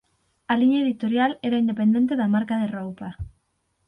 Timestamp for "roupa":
2.77-3.09